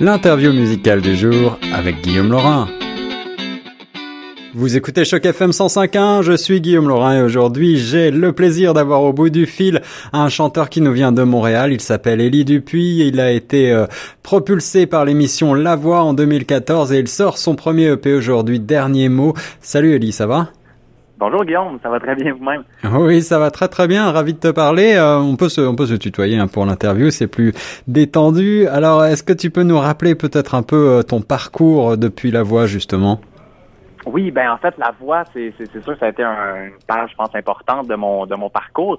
[0.00, 2.68] l'interview musicale du jour avec Guillaume Laurin.
[4.54, 9.02] Vous écoutez Choc FM 105.1, je suis Guillaume Laurin et aujourd'hui j'ai le plaisir d'avoir
[9.02, 9.82] au bout du fil
[10.12, 13.86] un chanteur qui nous vient de Montréal, il s'appelle Élie Dupuis, il a été euh,
[14.22, 19.08] propulsé par l'émission La Voix en 2014 et il sort son premier EP aujourd'hui, Dernier
[19.08, 19.34] mot.
[19.60, 20.50] Salut Élie, ça va?
[21.20, 22.64] Bonjour Guillaume, ça va très bien vous-même?
[22.98, 24.94] Oui, ça va très très bien, ravi de te parler.
[24.94, 27.52] Euh, on peut se on peut se tutoyer hein, pour l'interview, c'est plus
[27.86, 28.66] détendu.
[28.68, 32.42] Alors, est-ce que tu peux nous rappeler peut-être un peu euh, ton parcours depuis la
[32.42, 33.20] voix justement?
[34.06, 37.10] Oui, ben en fait, la voix, c'est c'est sûr que ça a été une page,
[37.10, 38.96] je pense, importante de mon de mon parcours.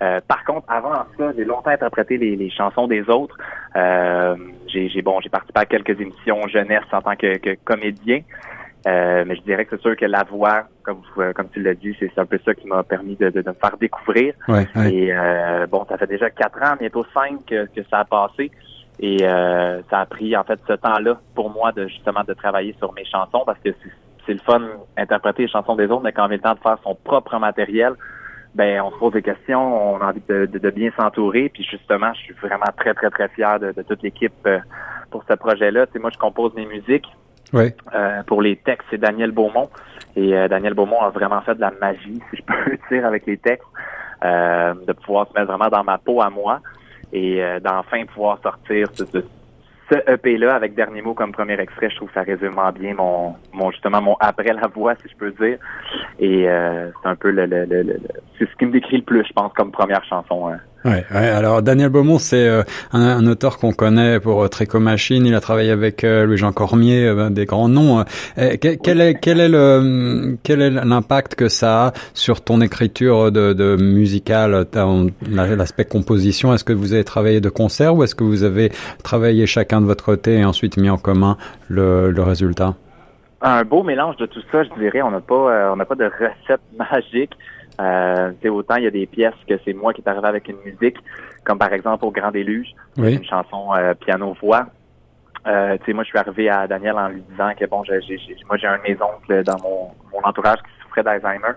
[0.00, 3.36] Euh, par contre, avant ça, j'ai longtemps interprété les, les chansons des autres.
[3.74, 8.20] j'ai bon, j'ai participé à quelques émissions jeunesse en tant que, que comédien.
[8.86, 11.74] Euh, mais je dirais que c'est sûr que la voix, comme euh, comme tu l'as
[11.74, 14.34] dit, c'est un peu ça qui m'a permis de, de, me faire découvrir.
[14.84, 18.50] Et euh, bon, ça fait déjà quatre ans, bientôt cinq que, ça a passé.
[19.00, 22.92] Et ça a pris en fait ce temps-là pour moi de justement de travailler sur
[22.92, 23.70] mes chansons parce que
[24.24, 24.60] c'est le fun
[24.96, 27.36] d'interpréter les chansons des autres, mais quand on est le temps de faire son propre
[27.38, 27.94] matériel,
[28.54, 31.48] ben on se pose des questions, on a envie de, de, bien s'entourer.
[31.48, 34.48] Puis justement, je suis vraiment très, très, très fier de, toute l'équipe
[35.10, 35.86] pour ce projet-là.
[35.88, 37.08] Tu moi, je compose mes musiques.
[37.94, 39.68] Euh, pour les textes, c'est Daniel Beaumont.
[40.16, 43.26] Et euh, Daniel Beaumont a vraiment fait de la magie, si je peux dire, avec
[43.26, 43.66] les textes,
[44.24, 46.60] euh, de pouvoir se mettre vraiment dans ma peau à moi
[47.12, 51.88] et d'enfin pouvoir sortir ce, ce EP-là avec Dernier mot comme premier extrait.
[51.90, 55.16] Je trouve que ça résume bien mon, mon justement mon après la voix, si je
[55.16, 55.58] peux dire.
[56.18, 58.00] Et c'est un peu le, le, le,
[58.36, 60.48] c'est ce qui me décrit le plus, je pense, comme première chanson.
[60.48, 60.58] Hein.
[60.84, 65.24] Ouais, ouais, alors Daniel Beaumont, c'est euh, un, auteur qu'on connaît pour euh, Tréco Machine.
[65.24, 68.04] Il a travaillé avec euh, Louis-Jean Cormier, ben, des grands noms.
[68.36, 73.54] quel, est quel est le quel est l'impact que ça a sur ton écriture de,
[73.54, 74.66] de musicale,
[75.26, 76.52] l'aspect composition?
[76.52, 78.70] Est-ce que vous avez travaillé de concert ou est-ce que vous avez
[79.02, 82.74] travaillé chacun de votre côté et ensuite mis en commun le, le résultat?
[83.40, 85.00] Un beau mélange de tout ça, je dirais.
[85.00, 87.32] On n'a pas on n'a pas de recette magique.
[87.80, 90.58] Euh, autant il y a des pièces que c'est moi qui est arrivé avec une
[90.64, 90.96] musique,
[91.44, 94.66] comme par exemple au Grand Déluge, une chanson euh, piano-voix.
[95.46, 98.00] Euh, moi, je suis arrivé à Daniel en lui disant que bon, j'ai,
[98.48, 101.52] moi j'ai un de mes oncles dans mon, mon entourage qui souffrait d'Alzheimer.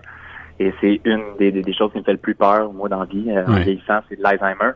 [0.60, 3.06] Et c'est une des, des, choses qui me fait le plus peur, moi, dans la
[3.06, 4.72] vie, euh, en vieillissant, c'est l'Alzheimer.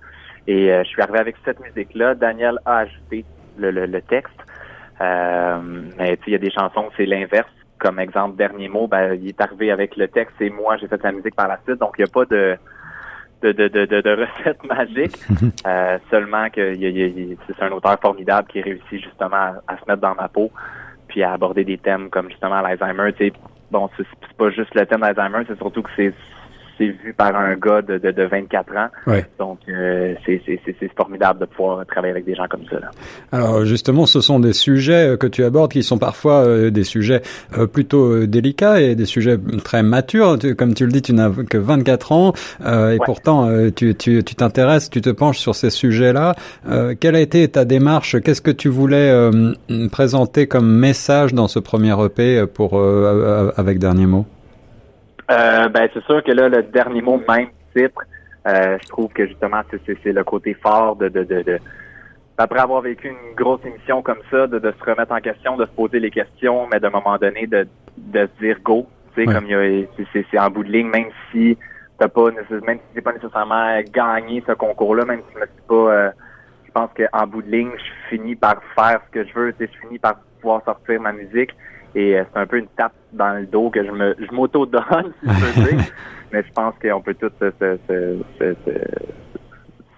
[0.47, 2.14] Et euh, je suis arrivé avec cette musique-là.
[2.14, 3.24] Daniel a ajouté
[3.59, 4.32] le, le, le texte.
[5.00, 7.50] mais il y a des chansons, c'est l'inverse
[7.82, 11.03] comme exemple, dernier mot, ben, il est arrivé avec le texte et moi, j'ai fait
[11.03, 11.81] la musique par la suite.
[11.81, 12.56] Donc, il n'y a pas de,
[13.43, 15.19] de, de, de, de recette magique.
[15.66, 20.28] euh, seulement que c'est un auteur formidable qui réussit justement à, se mettre dans ma
[20.28, 20.53] peau
[21.09, 23.10] puis à aborder des thèmes comme justement l'Alzheimer.
[23.72, 24.06] Bon, c'est
[24.38, 26.15] pas juste le thème d'Alzheimer, c'est surtout que c'est
[26.82, 28.88] c'est vu par un gars de, de, de 24 ans.
[29.38, 32.81] Donc, euh, c'est formidable de pouvoir travailler avec des gens comme ça.
[32.81, 32.91] Là.
[33.31, 37.22] Alors, justement, ce sont des sujets que tu abordes qui sont parfois euh, des sujets
[37.56, 40.38] euh, plutôt euh, délicats et des sujets très matures.
[40.56, 42.32] comme tu le dis, tu n'as que 24 ans
[42.65, 46.34] et pourtant, tu t'intéresses, tu, tu, te penches sur ces sujets-là.
[47.00, 48.21] quelle a été ta démarche?
[48.21, 49.12] Qu'est-ce que tu voulais
[49.91, 52.81] présenter comme message dans ce premier EP pour
[53.56, 54.26] avec Dernier Mot?
[55.31, 58.03] Euh, ben, c'est sûr que là, le dernier mot, même titre,
[58.47, 61.59] euh, je trouve que justement, c'est le côté fort de, de, de, de,
[62.38, 65.65] après avoir vécu une grosse émission comme ça, de, de se remettre en question, de
[65.65, 67.66] se poser les questions, mais d'un moment donné, de,
[67.97, 68.87] de se dire go.
[69.15, 71.59] Tu sais, comme il c'est en bout de ligne, même si
[71.99, 75.75] t'as pas même si pas nécessairement gagné ce concours-là, même si je me suis pas
[75.75, 76.10] euh,
[76.65, 79.66] je pense qu'en bout de ligne, je finis par faire ce que je veux, je
[79.83, 81.50] finis par pouvoir sortir ma musique.
[81.94, 85.12] Et euh, c'est un peu une tape dans le dos que je me je m'auto-donne,
[85.22, 85.84] si je peux dire.
[86.32, 87.78] Mais je pense qu'on peut tous se, se,
[88.38, 88.54] se,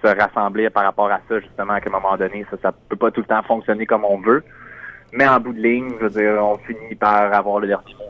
[0.03, 3.12] se, rassembler par rapport à ça, justement, qu'à un moment donné, ça, ça peut pas
[3.12, 4.43] tout le temps fonctionner comme on veut.
[5.12, 8.03] Mais en bout de ligne, je veux dire, on finit par avoir le dernier mot.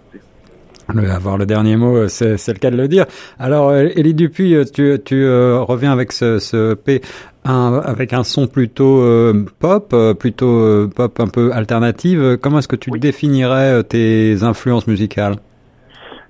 [0.93, 3.07] Le, avoir le dernier mot, euh, c'est, le cas de le dire.
[3.39, 7.01] Alors, Elie euh, Dupuis, tu, tu reviens avec ce, ce P
[7.45, 12.39] un, avec un son plutôt euh, pop, euh, plutôt euh, pop un peu alternative.
[12.41, 15.37] Comment est-ce que tu définirais tes influences musicales?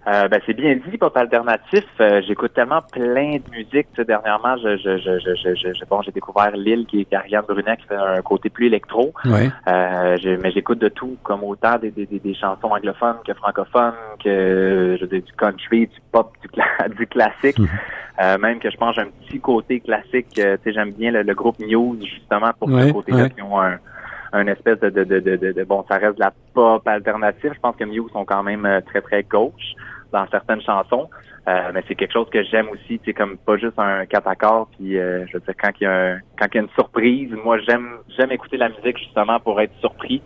[0.07, 1.85] Euh, ben, c'est bien dit, pop alternatif.
[2.27, 3.89] J'écoute tellement plein de musique.
[4.07, 7.87] dernièrement, je, je, je, je, je, bon, j'ai découvert Lille, qui est Ariane Brunet, qui
[7.87, 9.13] fait un côté plus électro.
[9.25, 9.51] Ouais.
[9.67, 15.07] mais j'écoute de tout, comme autant des, des, des, chansons anglophones que francophones, que je
[15.07, 16.49] du country, du pop, du,
[16.97, 17.59] du classique.
[17.59, 17.69] Mhm.
[18.23, 20.39] Euh, même que je pense j'ai un petit côté classique.
[20.39, 23.79] Euh, tu sais, j'aime bien le, groupe News justement pour ce côté-là qui ont un,
[24.33, 27.53] un espèce de, de, de, de, bon, ça reste de la pop alternative.
[27.55, 29.75] Je pense que Muse sont quand même euh, très très gauche
[30.15, 31.11] dans certaines chansons.
[31.47, 34.69] Euh, mais c'est quelque chose que j'aime aussi, c'est comme pas juste un quatre accords.
[34.79, 36.71] Puis euh, je veux dire, quand il y a un, quand il y a une
[36.71, 40.23] surprise, moi j'aime j'aime écouter la musique justement pour être surpris.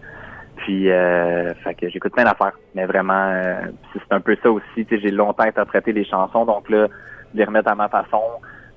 [0.59, 2.57] Puis euh, fait que j'écoute plein d'affaires.
[2.75, 3.63] Mais vraiment, euh,
[3.95, 4.87] c'est un peu ça aussi.
[4.89, 6.87] J'ai longtemps interprété les chansons, donc là,
[7.35, 8.23] les remettre à ma façon,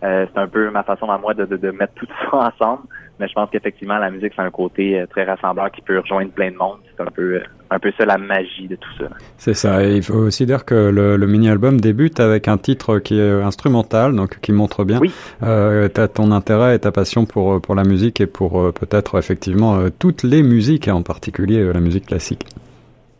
[0.03, 2.83] euh, c'est un peu ma façon à moi de, de, de mettre tout ça ensemble.
[3.21, 6.31] Mais je pense qu'effectivement, la musique, c'est un côté euh, très rassembleur qui peut rejoindre
[6.31, 6.79] plein de monde.
[6.97, 9.09] C'est un peu, euh, un peu ça la magie de tout ça.
[9.37, 9.85] C'est ça.
[9.85, 13.41] Et il faut aussi dire que le, le mini-album débute avec un titre qui est
[13.43, 15.11] instrumental, donc qui montre bien oui.
[15.43, 20.23] euh, ton intérêt et ta passion pour, pour la musique et pour peut-être effectivement toutes
[20.23, 22.43] les musiques, et en particulier la musique classique.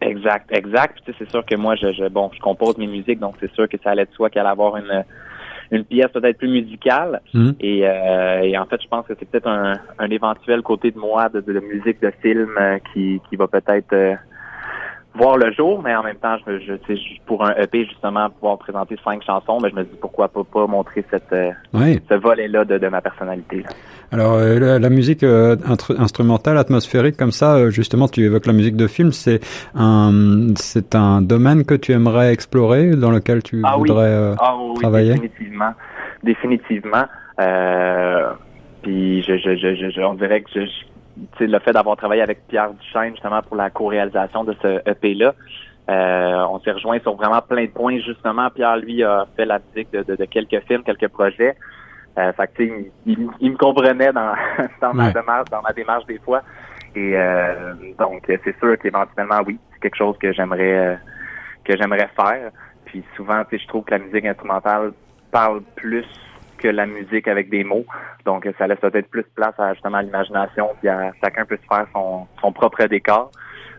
[0.01, 0.97] Exact, exact.
[1.06, 3.69] Puis c'est sûr que moi, je, je, bon, je compose mes musiques, donc c'est sûr
[3.69, 5.04] que ça allait de soi qu'elle allait avoir une
[5.71, 7.21] une pièce peut-être plus musicale.
[7.33, 7.51] Mmh.
[7.59, 11.00] Et, euh, et, en fait, je pense que c'est peut-être un, un, éventuel côté de
[11.00, 14.15] moi de, de, de musique de film euh, qui, qui va peut-être euh,
[15.13, 18.58] voir le jour, mais en même temps, je, je, je, pour un EP justement pouvoir
[18.58, 21.36] présenter cinq chansons, mais je me dis pourquoi pas, pas montrer cette
[21.74, 22.00] oui.
[22.10, 23.58] ce volet-là de, de, ma personnalité.
[23.58, 23.69] Là.
[24.12, 25.56] Alors euh, la, la, musique euh,
[25.98, 29.40] instrumentale, atmosphérique comme ça, euh, justement, tu évoques la musique de film, c'est
[29.75, 34.36] un c'est un domaine que tu aimerais explorer, dans lequel tu ah, voudrais oui.
[34.40, 35.14] ah, oui, travailler?
[35.14, 35.74] Définitivement,
[36.24, 37.06] définitivement.
[38.81, 40.86] puis je, je, je, je, on dirait que je, je
[41.39, 45.33] le fait d'avoir travaillé avec Pierre Duchesne justement pour la co-réalisation de ce EP-là,
[45.89, 48.00] euh, on s'est rejoint sur vraiment plein de points.
[48.00, 51.56] Justement, Pierre, lui, a fait la musique de, de, de quelques films, quelques projets.
[52.18, 54.33] Euh, fait que, il, il, il, me comprenait dans,
[54.81, 56.41] dans, ma démarche, dans ma démarche des fois.
[56.95, 61.00] Et euh, donc, c'est sûr qu'éventuellement, oui, c'est quelque chose que j'aimerais
[61.63, 62.51] que j'aimerais faire.
[62.85, 64.91] Puis souvent, je trouve que la musique instrumentale
[65.31, 66.06] parle plus
[66.62, 67.86] que la musique avec des mots.
[68.25, 71.68] Donc, ça laisse peut-être plus place à justement à l'imagination, puis à chacun peut se
[71.68, 73.31] faire son, son propre décor.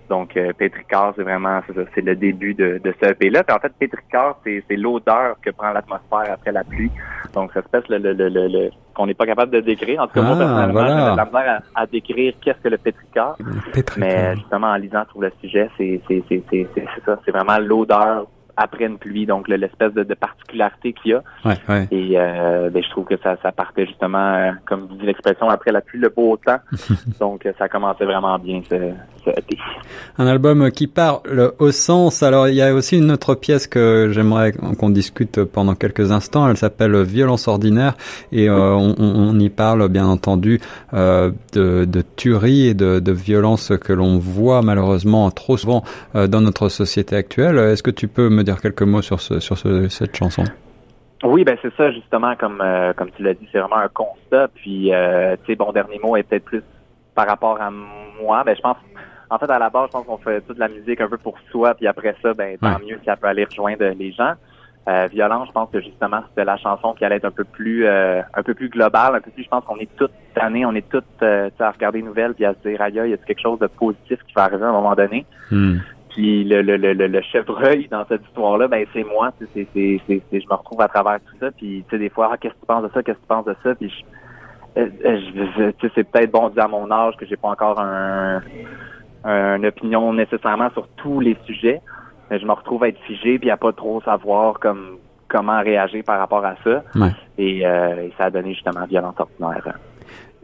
[0.09, 1.61] Donc, euh, Pétricard, c'est vraiment,
[1.95, 3.45] c'est le début de, de ce EP-là.
[3.45, 6.91] Puis en fait, Pétricard, c'est l'odeur que prend l'atmosphère après la pluie.
[7.33, 10.03] Donc, ça passe le, le, le, le qu'on n'est pas capable de décrire.
[10.03, 11.07] En tout cas, ah, moi, personnellement, voilà.
[11.07, 13.37] j'ai de la misère à, à décrire qu'est-ce que le Pétricard.
[13.97, 16.03] Mais justement, en lisant sur le sujet, c'est
[17.07, 17.19] ça.
[17.25, 18.27] C'est vraiment l'odeur
[18.63, 21.23] après une pluie, donc l'espèce de, de, particularité qu'il y a.
[21.45, 21.89] Ouais, ouais.
[21.91, 25.73] Et euh, ben, je trouve que ça, ça partait justement, euh, comme dit l'expression, après
[25.73, 26.61] la pluie, le beau temps.
[27.21, 28.93] donc ça commençait vraiment bien ce,
[29.31, 29.57] EP.
[30.19, 32.23] Un album qui parle au sens.
[32.23, 36.49] Alors il y a aussi une autre pièce que j'aimerais qu'on discute pendant quelques instants.
[36.49, 37.95] Elle s'appelle Violence ordinaire
[38.31, 40.61] et euh, on, on, y parle bien entendu
[40.95, 45.83] euh, de, de tuerie et de, de violence que l'on voit malheureusement trop souvent
[46.15, 47.59] euh, dans notre société actuelle.
[47.59, 50.45] Est-ce que tu peux me dire quelques mots sur, ce, sur ce, cette chanson?
[51.25, 54.49] Oui, ben c'est ça justement comme euh, comme tu l'as dit, c'est vraiment un constat.
[54.55, 56.63] Puis euh, tu sais, bon dernier mot est peut-être plus
[57.15, 58.43] par rapport à moi.
[58.45, 58.77] Ben je pense,
[59.33, 61.39] en fait à la base, je pense qu'on fait toute la musique un peu pour
[61.51, 61.75] soi.
[61.75, 62.87] Puis après ça, ben tant ouais.
[62.87, 64.35] mieux si ça peut aller rejoindre les gens.
[64.89, 67.87] Euh, violent, je pense que justement c'était la chanson qui allait être un peu plus
[67.87, 69.45] euh, un peu plus globale, un peu plus.
[69.45, 72.45] Je pense qu'on est toutes années, on est toutes euh, à regarder les nouvelles puis
[72.45, 74.69] à se dire aïe, il y a quelque chose de positif qui va arriver à
[74.69, 75.25] un moment donné?
[75.51, 75.79] Mm.
[76.11, 79.33] Puis le, le, le, le chevreuil dans cette histoire-là, ben c'est moi.
[79.39, 81.51] C'est, c'est, c'est, je me retrouve à travers tout ça.
[81.53, 83.29] Puis tu sais, des fois, ah, qu'est-ce que tu penses de ça, qu'est-ce que tu
[83.29, 83.75] penses de ça.
[83.77, 83.89] Puis
[84.77, 88.43] je, je, je, c'est peut-être bon dit à mon âge que j'ai pas encore un,
[89.25, 91.81] une opinion nécessairement sur tous les sujets.
[92.31, 94.99] Mais je me retrouve à être figé puis à pas trop savoir comme
[95.29, 96.83] comment réagir par rapport à ça.
[96.95, 97.11] Ouais.
[97.39, 99.79] Et, euh, et ça a donné justement violence ordinaire.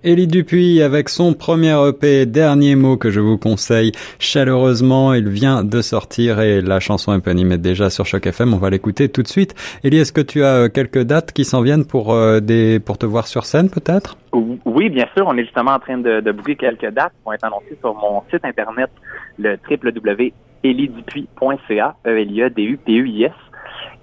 [0.04, 3.90] Élie Dupuis avec son premier EP, dernier mot que je vous conseille
[4.20, 5.12] chaleureusement.
[5.12, 8.54] Il vient de sortir et la chanson éponyme est déjà sur Choc FM.
[8.54, 9.56] On va l'écouter tout de suite.
[9.82, 13.06] Élie, est-ce que tu as quelques dates qui s'en viennent pour euh, des pour te
[13.06, 14.16] voir sur scène peut-être?
[14.64, 15.26] Oui, bien sûr.
[15.26, 17.92] On est justement en train de, de boucler quelques dates qui vont être annoncées sur
[17.94, 18.90] mon site internet,
[19.36, 23.32] le www.eliedupuis.ca, E-L-I-E-D-U-P-U-I-S.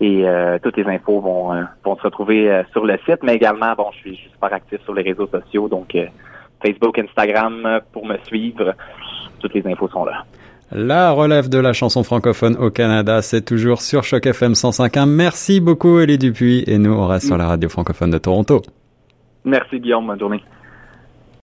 [0.02, 3.36] Et euh, toutes les infos vont, euh, vont se retrouver euh, sur le site, mais
[3.36, 5.96] également, bon, je suis, super actif sur les réseaux sociaux, donc
[6.62, 8.74] Facebook, Instagram pour me suivre.
[9.40, 10.26] Toutes les infos sont là.
[10.72, 15.06] La relève de la chanson francophone au Canada, c'est toujours sur Choc FM 105.1.
[15.06, 18.62] Merci beaucoup, Elie Dupuis, et nous, on reste sur la radio francophone de Toronto.
[19.46, 20.08] Merci, Guillaume.
[20.08, 20.42] Bonne journée.